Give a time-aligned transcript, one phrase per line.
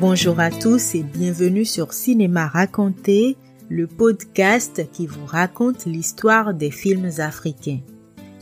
[0.00, 3.36] Bonjour à tous et bienvenue sur Cinéma Raconté,
[3.68, 7.78] le podcast qui vous raconte l'histoire des films africains.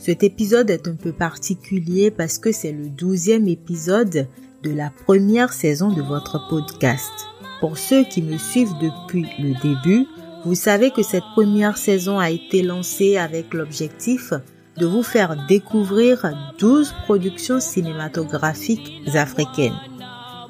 [0.01, 4.27] Cet épisode est un peu particulier parce que c'est le douzième épisode
[4.63, 7.11] de la première saison de votre podcast.
[7.59, 10.07] Pour ceux qui me suivent depuis le début,
[10.43, 14.33] vous savez que cette première saison a été lancée avec l'objectif
[14.77, 19.79] de vous faire découvrir 12 productions cinématographiques africaines.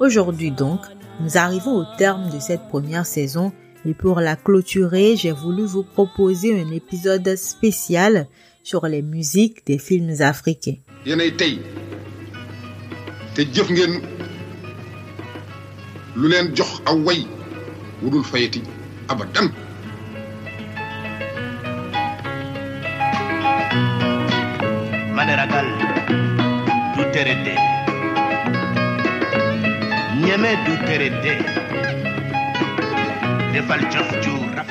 [0.00, 0.80] Aujourd'hui donc,
[1.20, 3.52] nous arrivons au terme de cette première saison
[3.84, 8.28] et pour la clôturer, j'ai voulu vous proposer un épisode spécial
[8.62, 10.76] sur les musiques des films africains.
[11.04, 11.12] du
[30.22, 31.81] ñeme du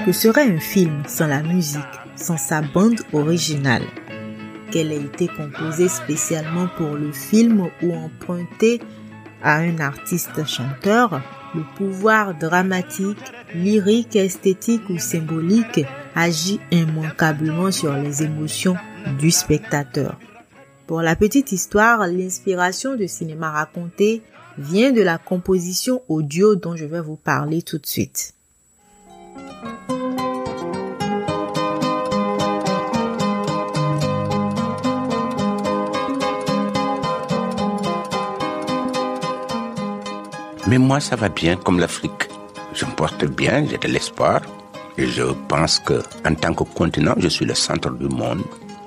[0.05, 1.83] Que serait un film sans la musique,
[2.15, 3.83] sans sa bande originale?
[4.71, 8.81] Qu'elle ait été composée spécialement pour le film ou empruntée
[9.43, 11.21] à un artiste chanteur,
[11.53, 13.19] le pouvoir dramatique,
[13.53, 15.85] lyrique, esthétique ou symbolique
[16.15, 18.77] agit immanquablement sur les émotions
[19.19, 20.17] du spectateur.
[20.87, 24.23] Pour la petite histoire, l'inspiration de cinéma raconté
[24.57, 28.33] vient de la composition audio dont je vais vous parler tout de suite.
[40.71, 42.29] Mais moi ça va bien comme l'Afrique.
[42.73, 44.39] Je me porte bien j'ai de l'espoir.
[44.97, 48.43] Et je pense que en tant que continent je suis le centre du monde.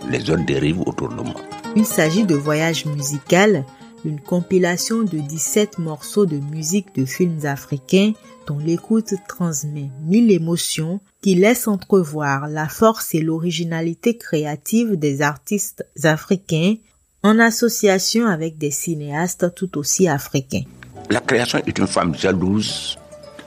[0.09, 1.41] Les autres dérivent autour de moi.
[1.77, 3.65] Il s'agit de Voyage musical,
[4.05, 8.13] une compilation de 17 morceaux de musique de films africains
[8.47, 15.87] dont l'écoute transmet mille émotions qui laissent entrevoir la force et l'originalité créative des artistes
[16.03, 16.77] africains
[17.23, 20.65] en association avec des cinéastes tout aussi africains.
[21.11, 22.99] la création est une femme jalouse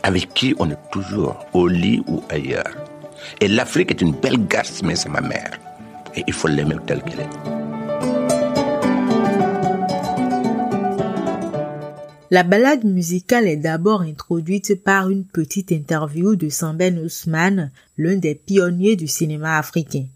[0.03, 2.73] avec qui on est toujours au lit ou ailleurs.
[3.41, 5.59] Et l'Afrique est une belle garce mais c'est ma mère.
[6.15, 7.56] Et il faut l'aimer telle qu'elle est
[12.29, 18.35] La balade musicale est d'abord introduite par une petite interview de Samben Ousmane, l'un des
[18.35, 20.07] pionniers du cinéma africain.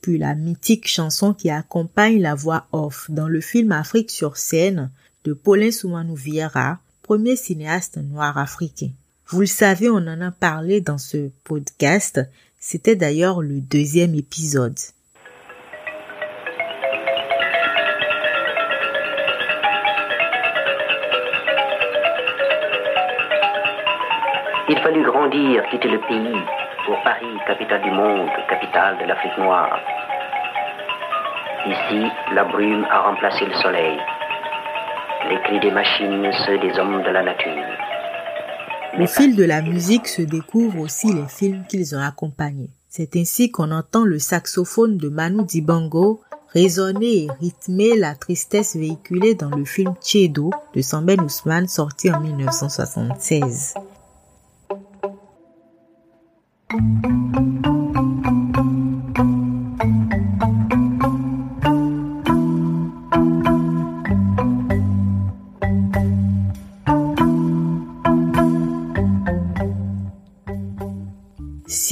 [0.00, 4.90] Puis la mythique chanson qui accompagne la voix off dans le film Afrique sur scène
[5.22, 8.90] de Paulin Soumanou Vieira, premier cinéaste noir africain.
[9.28, 12.20] Vous le savez, on en a parlé dans ce podcast.
[12.58, 14.78] C'était d'ailleurs le deuxième épisode.
[24.66, 26.40] Il fallut grandir, quitter le pays,
[26.86, 29.78] pour Paris, capitale du monde, capitale de l'Afrique noire.
[31.66, 33.98] Ici, la brume a remplacé le soleil.
[35.28, 37.62] Les cris des machines, ceux des hommes de la nature.
[38.98, 42.70] Au fil de la musique se découvrent aussi les films qu'ils ont accompagnés.
[42.88, 46.22] C'est ainsi qu'on entend le saxophone de Manu Dibango
[46.54, 52.20] résonner et rythmer la tristesse véhiculée dans le film Tchedo de Samben Ousmane sorti en
[52.20, 53.74] 1976.
[56.74, 56.80] Si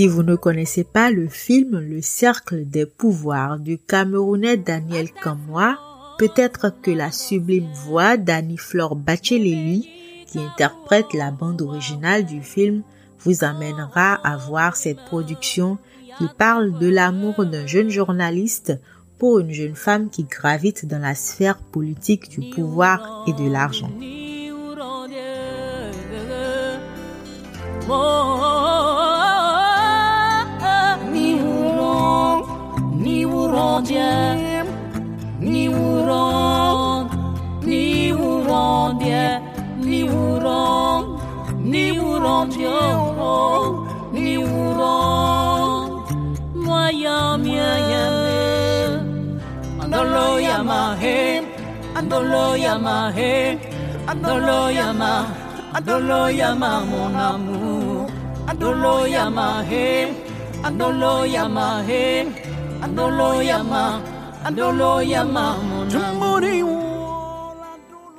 [0.08, 5.78] vous ne connaissez pas le film Le Cercle des pouvoirs du Camerounais Daniel Kamwa,
[6.18, 9.88] peut-être que la sublime voix d'Annie Flore Bacheleli,
[10.26, 12.82] qui interprète la bande originale du film,
[13.24, 15.78] vous amènera à voir cette production
[16.18, 18.78] qui parle de l'amour d'un jeune journaliste
[19.18, 23.90] pour une jeune femme qui gravite dans la sphère politique du pouvoir et de l'argent.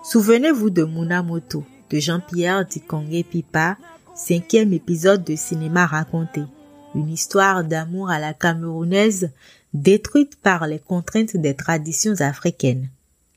[0.04, 3.78] Souvenez-vous de Munamoto de Jean-Pierre Dikongé Pipa,
[4.16, 6.44] cinquième épisode de cinéma raconté.
[6.96, 9.32] Une histoire d'amour à la camerounaise
[9.74, 12.90] détruite par les contraintes des traditions africaines.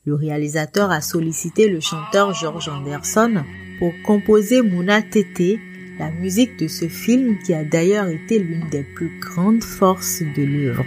[0.05, 3.43] Le réalisateur a sollicité le chanteur George Anderson
[3.79, 5.59] pour composer Mouna Tété,
[5.99, 10.43] la musique de ce film qui a d'ailleurs été l'une des plus grandes forces de
[10.43, 10.85] l'œuvre.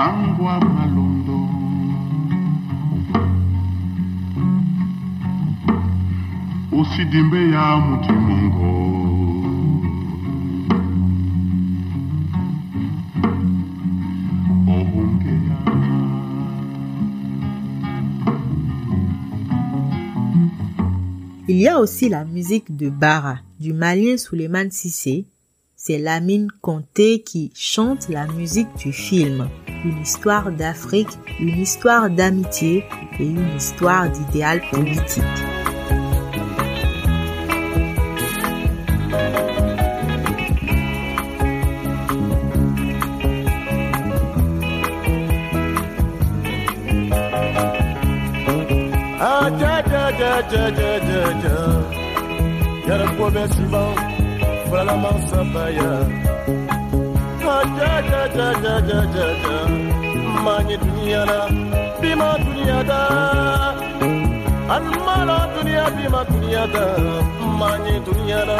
[0.00, 0.06] Il
[21.56, 25.26] y a aussi la musique de Bara du malien Suleiman Sissé.
[25.82, 29.48] C'est Lamine Conté qui chante la musique du film.
[29.82, 31.08] Une histoire d'Afrique,
[31.40, 32.84] une histoire d'amitié
[33.18, 35.24] et une histoire d'idéal politique.
[54.70, 55.90] Voilà ma sapaya.
[57.44, 59.58] Ma ja ja ja ja ja ja ja.
[60.44, 61.38] Ma ni dunia na
[62.00, 63.00] bima dunia da.
[64.74, 66.84] Almala dunia bima dunia da.
[67.58, 68.58] Ma ni dunia na.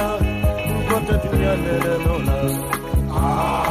[0.89, 2.37] Kote dunia lele nona.
[3.15, 3.70] Ah.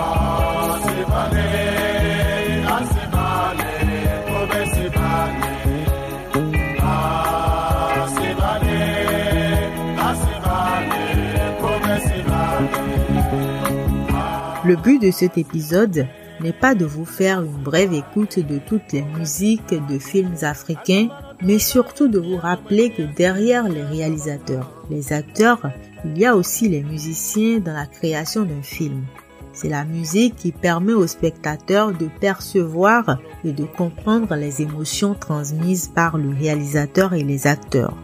[14.69, 16.06] Le but de cet épisode
[16.42, 21.07] n'est pas de vous faire une brève écoute de toutes les musiques de films africains,
[21.42, 25.71] mais surtout de vous rappeler que derrière les réalisateurs, les acteurs,
[26.06, 29.06] il y a aussi les musiciens dans la création d'un film.
[29.54, 35.88] C'est la musique qui permet aux spectateurs de percevoir et de comprendre les émotions transmises
[35.88, 37.98] par le réalisateur et les acteurs.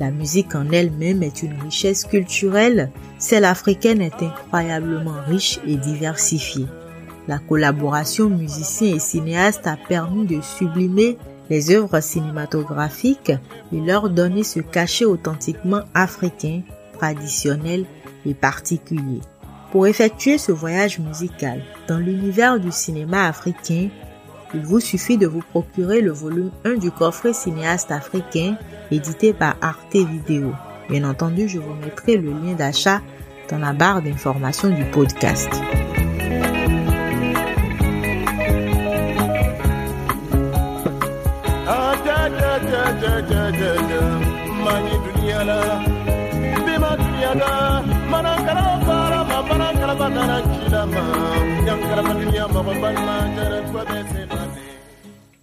[0.00, 2.90] La musique en elle-même est une richesse culturelle.
[3.18, 6.66] Celle africaine est incroyablement riche et diversifiée.
[7.26, 11.18] La collaboration musicien et cinéaste a permis de sublimer
[11.50, 13.32] les œuvres cinématographiques
[13.72, 16.62] et leur donner ce cachet authentiquement africain,
[16.92, 17.84] traditionnel
[18.24, 19.20] et particulier.
[19.72, 23.88] Pour effectuer ce voyage musical dans l'univers du cinéma africain,
[24.54, 28.56] il vous suffit de vous procurer le volume 1 du coffret cinéaste africain
[28.90, 30.52] édité par Arte Vidéo.
[30.88, 33.00] Bien entendu, je vous mettrai le lien d'achat
[33.50, 35.50] dans la barre d'information du podcast.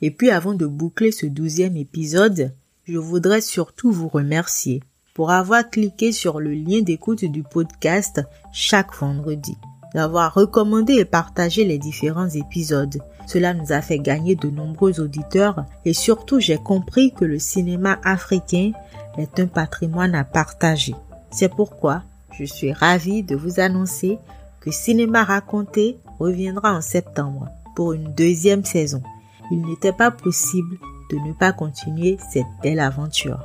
[0.01, 2.53] Et puis avant de boucler ce douzième épisode,
[2.87, 4.81] je voudrais surtout vous remercier
[5.13, 9.57] pour avoir cliqué sur le lien d'écoute du podcast chaque vendredi,
[9.93, 12.97] d'avoir recommandé et partagé les différents épisodes.
[13.27, 17.99] Cela nous a fait gagner de nombreux auditeurs et surtout j'ai compris que le cinéma
[18.03, 18.71] africain
[19.17, 20.95] est un patrimoine à partager.
[21.31, 22.03] C'est pourquoi
[22.37, 24.19] je suis ravie de vous annoncer
[24.65, 29.03] que Cinéma Raconté reviendra en septembre pour une deuxième saison.
[29.51, 30.77] Il n'était pas possible
[31.11, 33.43] de ne pas continuer cette belle aventure.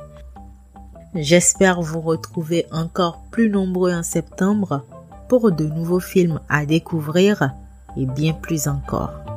[1.13, 4.83] J'espère vous retrouver encore plus nombreux en septembre
[5.29, 7.53] pour de nouveaux films à découvrir
[7.95, 9.30] et bien plus encore.